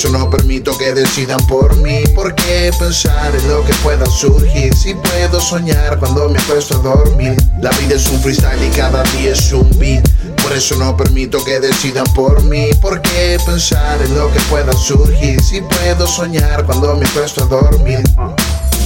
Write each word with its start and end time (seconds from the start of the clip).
eso 0.00 0.08
no 0.16 0.30
permito 0.30 0.78
que 0.78 0.94
decidan 0.94 1.46
por 1.46 1.76
mí. 1.76 2.02
¿Por 2.14 2.34
qué 2.34 2.72
pensar 2.78 3.36
en 3.36 3.48
lo 3.50 3.62
que 3.66 3.74
pueda 3.82 4.06
surgir? 4.06 4.74
Si 4.74 4.94
puedo 4.94 5.38
soñar 5.38 5.98
cuando 5.98 6.26
me 6.30 6.38
acuesto 6.38 6.76
a 6.76 6.78
dormir. 6.78 7.36
La 7.60 7.68
vida 7.72 7.96
es 7.96 8.08
un 8.08 8.18
freestyle 8.22 8.64
y 8.64 8.70
cada 8.70 9.02
día 9.02 9.32
es 9.32 9.52
un 9.52 9.68
beat. 9.78 10.08
Por 10.42 10.54
eso 10.54 10.74
no 10.76 10.96
permito 10.96 11.44
que 11.44 11.60
decidan 11.60 12.06
por 12.14 12.42
mí. 12.44 12.70
¿Por 12.80 13.02
qué 13.02 13.38
pensar 13.44 14.00
en 14.00 14.16
lo 14.16 14.32
que 14.32 14.40
pueda 14.48 14.72
surgir? 14.72 15.38
Si 15.42 15.60
puedo 15.60 16.06
soñar 16.06 16.64
cuando 16.64 16.96
me 16.96 17.06
acuesto 17.06 17.44
a 17.44 17.46
dormir. 17.48 18.02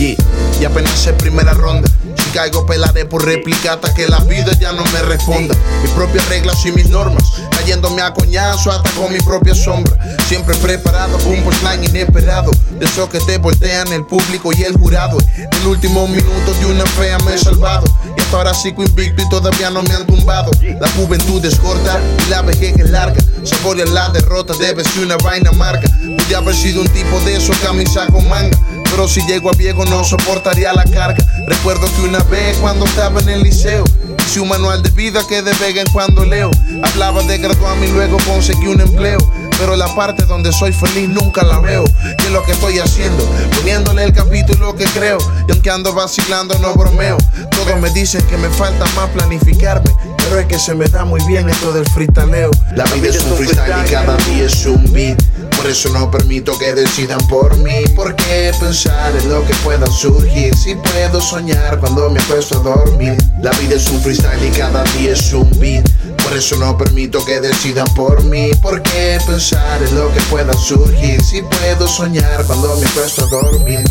Y 0.01 0.65
apenas 0.65 1.07
es 1.07 1.13
primera 1.13 1.53
ronda. 1.53 1.89
Caigo 2.35 2.67
pelaré 2.67 3.05
por 3.05 3.25
réplica 3.25 3.75
hasta 3.75 3.95
que 3.95 4.09
la 4.09 4.19
vida 4.19 4.51
ya 4.59 4.73
no 4.73 4.83
me 4.87 5.03
responda. 5.03 5.55
Mis 5.83 5.93
propias 5.93 6.29
reglas 6.29 6.67
y 6.67 6.73
mis 6.73 6.89
normas, 6.89 7.23
cayéndome 7.53 8.03
a 8.03 8.13
coñazo 8.13 8.73
hasta 8.73 8.91
con 8.91 9.13
mi 9.13 9.21
propia 9.21 9.55
sombra. 9.55 9.97
Siempre 10.27 10.57
preparado 10.57 11.17
un 11.29 11.45
punchline 11.45 11.85
inesperado. 11.85 12.51
De 12.81 12.87
esos 12.87 13.09
que 13.09 13.21
te 13.21 13.39
voltean 13.39 13.87
el 13.93 14.05
público 14.05 14.51
y 14.53 14.65
el 14.65 14.77
jurado. 14.77 15.17
El 15.37 15.67
último 15.69 16.09
minuto 16.09 16.53
de 16.59 16.67
una 16.67 16.85
fea 16.87 17.19
me 17.19 17.35
he 17.35 17.39
salvado. 17.39 17.85
Y 18.19 18.21
hasta 18.21 18.37
ahora 18.37 18.53
sigo 18.53 18.83
invicto 18.83 19.23
y 19.23 19.29
todavía 19.29 19.71
no 19.71 19.85
me 19.85 19.95
han 19.95 20.05
tumbado. 20.05 20.51
La 20.81 20.89
juventud 20.89 21.45
es 21.45 21.55
corta 21.61 22.01
y 22.27 22.31
la 22.31 22.43
vejez 22.43 22.77
es 22.77 22.91
larga. 22.91 23.23
Saborear 23.45 23.89
la 23.91 24.09
derrota 24.09 24.55
debe 24.59 24.83
ser 24.83 25.05
una 25.05 25.17
vaina 25.19 25.53
marca. 25.53 25.87
Pude 26.19 26.35
haber 26.35 26.57
sido 26.57 26.81
un 26.81 26.89
tipo 26.89 27.21
de 27.21 27.37
esos 27.37 27.57
camisa 27.59 28.09
con 28.09 28.29
manga. 28.29 28.59
Pero 28.91 29.09
si 29.09 29.21
llego 29.27 29.51
a 29.51 29.53
viejo 29.53 29.85
no 29.87 30.05
soportaría 30.05 30.73
la 30.73 30.85
carga. 30.85 31.25
Recuerdo 31.47 31.87
que 31.95 32.03
una 32.03 32.23
vez 32.25 32.57
cuando 32.59 32.85
estaba 32.85 33.21
en 33.21 33.29
el 33.29 33.43
liceo, 33.43 33.85
hice 34.27 34.41
un 34.41 34.49
manual 34.49 34.83
de 34.83 34.91
vida 34.91 35.21
que 35.29 35.43
de 35.43 35.53
vega 35.55 35.81
en 35.81 35.91
cuando 35.93 36.25
leo. 36.25 36.51
Hablaba 36.83 37.23
de 37.23 37.39
graduarme 37.39 37.87
y 37.87 37.93
luego 37.93 38.19
conseguí 38.27 38.67
un 38.67 38.81
empleo. 38.81 39.19
Pero 39.59 39.77
la 39.77 39.93
parte 39.95 40.25
donde 40.25 40.53
soy 40.53 40.73
feliz 40.73 41.09
nunca 41.09 41.43
la 41.45 41.61
veo. 41.61 41.85
Y 42.19 42.23
es 42.23 42.31
lo 42.31 42.43
que 42.45 42.53
estoy 42.53 42.79
haciendo, 42.79 43.25
poniéndole 43.57 44.05
el 44.05 44.13
capítulo 44.13 44.75
que 44.75 44.85
creo. 44.87 45.19
Y 45.49 45.53
aunque 45.53 45.71
ando 45.71 45.93
vacilando, 45.93 46.59
no 46.59 46.75
bromeo. 46.75 47.17
Todos 47.51 47.81
me 47.81 47.91
dicen 47.91 48.23
que 48.27 48.37
me 48.37 48.49
falta 48.49 48.85
más 48.97 49.09
planificarme. 49.11 49.91
Pero 50.19 50.41
es 50.41 50.47
que 50.47 50.59
se 50.59 50.75
me 50.75 50.87
da 50.87 51.05
muy 51.05 51.21
bien 51.27 51.49
esto 51.49 51.73
del 51.73 51.87
freestaleo. 51.91 52.51
La 52.75 52.85
vida 52.85 53.09
es 53.09 53.23
un 53.23 53.37
freestyle 53.37 53.87
y 53.87 53.91
cada 53.91 54.17
día 54.17 54.47
es 54.47 54.67
un 54.67 54.93
beat. 54.93 55.23
Por 55.65 55.71
eso 55.71 55.89
no 55.95 56.11
permito 56.11 56.59
que 56.59 56.75
decidan 56.75 57.27
por 57.27 57.57
mí. 57.57 57.87
¿Por 57.97 58.15
qué 58.17 58.53
pensar 58.61 59.17
en 59.17 59.31
lo 59.31 59.43
que 59.47 59.55
pueda 59.65 59.87
surgir? 59.87 60.55
Si 60.55 60.75
puedo 60.75 61.23
soñar 61.23 61.81
cuando 61.81 62.11
me 62.11 62.21
acuesto 62.21 62.59
a 62.59 62.63
dormir. 62.63 63.17
La 63.41 63.51
vida 63.53 63.77
es 63.77 63.89
un 63.89 63.99
freestyle 64.03 64.45
y 64.45 64.51
cada 64.51 64.85
día 64.99 65.13
es 65.13 65.33
un 65.33 65.49
beat. 65.59 65.89
Por 66.23 66.37
eso 66.37 66.57
no 66.57 66.77
permito 66.77 67.25
que 67.25 67.41
decidan 67.41 67.87
por 67.95 68.23
mí. 68.25 68.51
¿Por 68.61 68.83
qué 68.83 69.19
pensar 69.27 69.83
en 69.83 69.95
lo 69.95 70.13
que 70.13 70.21
pueda 70.25 70.53
surgir? 70.53 71.23
Si 71.23 71.41
puedo 71.41 71.89
soñar 71.89 72.45
cuando 72.45 72.77
me 72.77 72.87
acuesto 72.87 73.25
a 73.25 73.29
dormir. 73.29 73.85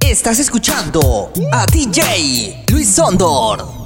Estás 0.00 0.40
escuchando 0.40 1.30
a 1.52 1.66
DJ 1.66 2.64
Luis 2.72 2.88
Sondor. 2.88 3.85